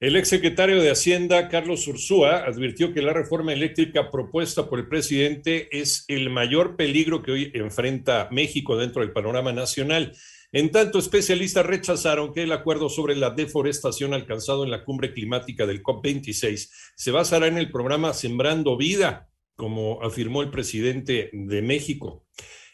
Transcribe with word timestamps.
El 0.00 0.16
exsecretario 0.16 0.82
de 0.82 0.90
Hacienda, 0.90 1.48
Carlos 1.48 1.86
Ursúa, 1.86 2.44
advirtió 2.44 2.92
que 2.92 3.00
la 3.00 3.12
reforma 3.12 3.52
eléctrica 3.52 4.10
propuesta 4.10 4.68
por 4.68 4.80
el 4.80 4.88
presidente 4.88 5.68
es 5.70 6.04
el 6.08 6.28
mayor 6.28 6.76
peligro 6.76 7.22
que 7.22 7.30
hoy 7.30 7.52
enfrenta 7.54 8.28
México 8.32 8.76
dentro 8.76 9.02
del 9.02 9.12
panorama 9.12 9.52
nacional. 9.52 10.12
En 10.54 10.70
tanto, 10.70 11.00
especialistas 11.00 11.66
rechazaron 11.66 12.32
que 12.32 12.44
el 12.44 12.52
acuerdo 12.52 12.88
sobre 12.88 13.16
la 13.16 13.30
deforestación 13.30 14.14
alcanzado 14.14 14.62
en 14.62 14.70
la 14.70 14.84
cumbre 14.84 15.12
climática 15.12 15.66
del 15.66 15.82
COP26 15.82 16.70
se 16.94 17.10
basará 17.10 17.48
en 17.48 17.58
el 17.58 17.72
programa 17.72 18.14
Sembrando 18.14 18.76
Vida, 18.76 19.28
como 19.56 20.00
afirmó 20.00 20.42
el 20.42 20.52
presidente 20.52 21.30
de 21.32 21.60
México. 21.60 22.24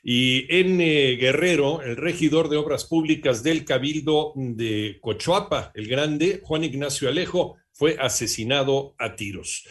Y 0.03 0.45
eh, 0.51 1.17
Guerrero, 1.19 1.81
el 1.81 1.97
regidor 1.97 2.51
de 2.51 2.59
Obras 2.59 2.85
Públicas 2.85 3.43
del 3.43 3.65
Cabildo 3.65 4.35
de 4.37 4.99
Cochoapa, 5.01 5.73
el 5.75 5.89
Grande, 5.89 6.43
Juan 6.45 6.65
Ignacio 6.65 7.09
Alejo, 7.09 7.57
fue 7.73 7.97
asesinado 7.99 8.95
a 8.99 9.17
tiros. 9.17 9.65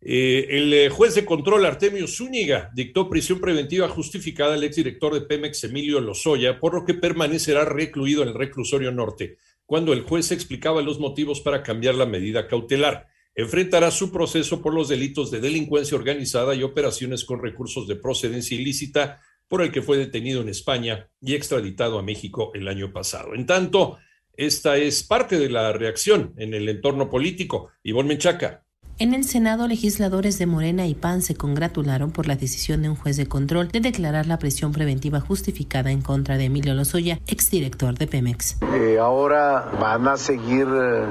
Eh, 0.00 0.46
el 0.50 0.72
eh, 0.72 0.88
juez 0.90 1.14
de 1.14 1.24
control 1.24 1.64
Artemio 1.64 2.06
Zúñiga 2.06 2.70
dictó 2.74 3.08
prisión 3.08 3.40
preventiva 3.40 3.88
justificada 3.88 4.54
al 4.54 4.64
exdirector 4.64 5.14
de 5.14 5.22
Pemex 5.22 5.64
Emilio 5.64 6.00
Lozoya, 6.00 6.60
por 6.60 6.74
lo 6.74 6.84
que 6.84 6.94
permanecerá 6.94 7.64
recluido 7.64 8.22
en 8.22 8.28
el 8.28 8.34
reclusorio 8.34 8.92
norte, 8.92 9.38
cuando 9.64 9.92
el 9.92 10.02
juez 10.02 10.30
explicaba 10.32 10.82
los 10.82 11.00
motivos 11.00 11.40
para 11.40 11.62
cambiar 11.62 11.94
la 11.94 12.06
medida 12.06 12.46
cautelar. 12.46 13.08
Enfrentará 13.34 13.90
su 13.90 14.12
proceso 14.12 14.62
por 14.62 14.74
los 14.74 14.88
delitos 14.88 15.30
de 15.30 15.40
delincuencia 15.40 15.96
organizada 15.96 16.54
y 16.54 16.62
operaciones 16.62 17.24
con 17.24 17.42
recursos 17.42 17.86
de 17.86 17.96
procedencia 17.96 18.56
ilícita, 18.56 19.20
por 19.48 19.62
el 19.62 19.70
que 19.70 19.82
fue 19.82 19.96
detenido 19.96 20.40
en 20.40 20.48
España 20.48 21.08
y 21.20 21.34
extraditado 21.34 21.98
a 21.98 22.02
México 22.02 22.50
el 22.54 22.68
año 22.68 22.92
pasado. 22.92 23.34
En 23.34 23.46
tanto, 23.46 23.98
esta 24.36 24.76
es 24.76 25.02
parte 25.02 25.38
de 25.38 25.48
la 25.48 25.72
reacción 25.72 26.34
en 26.36 26.52
el 26.54 26.68
entorno 26.68 27.08
político. 27.08 27.70
Ivonne 27.82 28.08
Menchaca. 28.08 28.65
En 28.98 29.12
el 29.12 29.24
Senado, 29.24 29.68
legisladores 29.68 30.38
de 30.38 30.46
Morena 30.46 30.86
y 30.86 30.94
PAN 30.94 31.20
se 31.20 31.34
congratularon 31.34 32.12
por 32.12 32.26
la 32.26 32.34
decisión 32.34 32.80
de 32.80 32.88
un 32.88 32.96
juez 32.96 33.18
de 33.18 33.26
control 33.26 33.68
de 33.68 33.80
declarar 33.80 34.26
la 34.26 34.38
prisión 34.38 34.72
preventiva 34.72 35.20
justificada 35.20 35.90
en 35.90 36.00
contra 36.00 36.38
de 36.38 36.46
Emilio 36.46 36.72
Lozoya, 36.72 37.20
exdirector 37.26 37.98
de 37.98 38.06
Pemex. 38.06 38.56
Eh, 38.74 38.98
ahora 38.98 39.70
van 39.78 40.08
a 40.08 40.16
seguir 40.16 40.66
eh, 40.66 41.04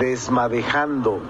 desmadejando 0.00 1.22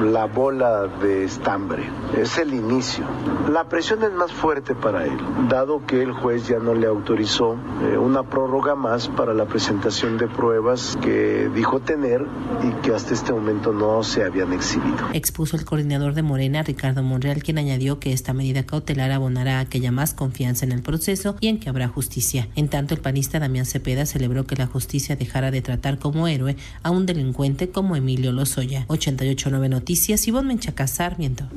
la 0.00 0.26
bola 0.26 0.86
de 0.86 1.24
estambre. 1.24 1.82
Es 2.16 2.38
el 2.38 2.54
inicio. 2.54 3.04
La 3.50 3.68
presión 3.68 4.02
es 4.02 4.12
más 4.12 4.32
fuerte 4.32 4.74
para 4.74 5.04
él, 5.04 5.18
dado 5.48 5.84
que 5.84 6.02
el 6.02 6.12
juez 6.12 6.46
ya 6.46 6.58
no 6.58 6.74
le 6.74 6.86
autorizó 6.86 7.56
eh, 7.82 7.98
una 7.98 8.22
prórroga 8.22 8.74
más 8.74 9.08
para 9.08 9.34
la 9.34 9.46
presentación 9.46 10.16
de 10.16 10.28
pruebas 10.28 10.96
que 11.02 11.50
dijo 11.54 11.80
tener 11.80 12.24
y 12.62 12.70
que 12.82 12.94
hasta 12.94 13.14
este 13.14 13.32
momento 13.32 13.72
no 13.72 14.02
se 14.02 14.24
habían 14.24 14.52
exhibido. 14.52 15.08
Expuso 15.40 15.56
el 15.56 15.64
coordinador 15.64 16.12
de 16.12 16.20
Morena, 16.20 16.62
Ricardo 16.62 17.02
Monreal, 17.02 17.42
quien 17.42 17.56
añadió 17.56 17.98
que 17.98 18.12
esta 18.12 18.34
medida 18.34 18.66
cautelar 18.66 19.10
abonará 19.10 19.56
a 19.56 19.60
aquella 19.60 19.90
más 19.90 20.12
confianza 20.12 20.66
en 20.66 20.72
el 20.72 20.82
proceso 20.82 21.34
y 21.40 21.48
en 21.48 21.58
que 21.58 21.70
habrá 21.70 21.88
justicia. 21.88 22.48
En 22.56 22.68
tanto, 22.68 22.92
el 22.92 23.00
panista 23.00 23.38
Damián 23.38 23.64
Cepeda 23.64 24.04
celebró 24.04 24.46
que 24.46 24.54
la 24.56 24.66
justicia 24.66 25.16
dejara 25.16 25.50
de 25.50 25.62
tratar 25.62 25.98
como 25.98 26.28
héroe 26.28 26.56
a 26.82 26.90
un 26.90 27.06
delincuente 27.06 27.70
como 27.70 27.96
Emilio 27.96 28.32
Lozoya. 28.32 28.84
889 28.88 29.70
Noticias, 29.70 30.28
Ivonne 30.28 30.48
Menchaca 30.48 30.86
Sarmiento. 30.86 31.48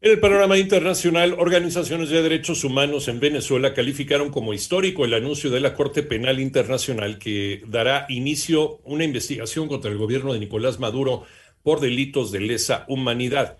En 0.00 0.12
el 0.12 0.18
panorama 0.18 0.58
internacional, 0.58 1.34
organizaciones 1.38 2.08
de 2.08 2.22
derechos 2.22 2.64
humanos 2.64 3.06
en 3.06 3.20
Venezuela 3.20 3.74
calificaron 3.74 4.30
como 4.30 4.52
histórico 4.52 5.04
el 5.04 5.14
anuncio 5.14 5.50
de 5.50 5.60
la 5.60 5.74
Corte 5.74 6.02
Penal 6.04 6.40
Internacional 6.40 7.18
que 7.18 7.62
dará 7.68 8.06
inicio 8.08 8.74
a 8.74 8.78
una 8.84 9.04
investigación 9.04 9.68
contra 9.68 9.90
el 9.90 9.98
gobierno 9.98 10.32
de 10.32 10.38
Nicolás 10.38 10.78
Maduro 10.78 11.24
por 11.62 11.80
delitos 11.80 12.32
de 12.32 12.40
lesa 12.40 12.84
humanidad. 12.88 13.58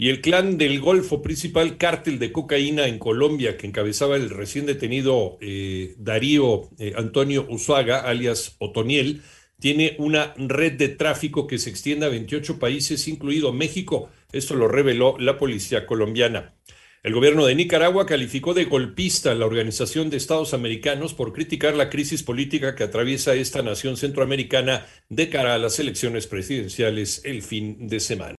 Y 0.00 0.10
el 0.10 0.20
clan 0.20 0.58
del 0.58 0.80
Golfo, 0.80 1.22
principal 1.22 1.76
cártel 1.76 2.20
de 2.20 2.30
cocaína 2.30 2.86
en 2.86 3.00
Colombia, 3.00 3.56
que 3.56 3.66
encabezaba 3.66 4.14
el 4.14 4.30
recién 4.30 4.64
detenido 4.64 5.38
eh, 5.40 5.94
Darío 5.98 6.70
eh, 6.78 6.92
Antonio 6.96 7.46
Usuaga, 7.50 8.00
alias 8.02 8.54
Otoniel, 8.58 9.22
tiene 9.58 9.96
una 9.98 10.34
red 10.36 10.74
de 10.74 10.88
tráfico 10.88 11.48
que 11.48 11.58
se 11.58 11.70
extiende 11.70 12.06
a 12.06 12.10
28 12.10 12.60
países, 12.60 13.08
incluido 13.08 13.52
México. 13.52 14.08
Esto 14.30 14.54
lo 14.54 14.68
reveló 14.68 15.16
la 15.18 15.36
policía 15.36 15.84
colombiana. 15.84 16.54
El 17.04 17.14
gobierno 17.14 17.46
de 17.46 17.54
Nicaragua 17.54 18.06
calificó 18.06 18.54
de 18.54 18.64
golpista 18.64 19.30
a 19.30 19.34
la 19.36 19.46
Organización 19.46 20.10
de 20.10 20.16
Estados 20.16 20.52
Americanos 20.52 21.14
por 21.14 21.32
criticar 21.32 21.76
la 21.76 21.90
crisis 21.90 22.24
política 22.24 22.74
que 22.74 22.82
atraviesa 22.82 23.34
esta 23.34 23.62
nación 23.62 23.96
centroamericana 23.96 24.84
de 25.08 25.28
cara 25.30 25.54
a 25.54 25.58
las 25.58 25.78
elecciones 25.78 26.26
presidenciales 26.26 27.22
el 27.24 27.42
fin 27.42 27.86
de 27.86 28.00
semana. 28.00 28.34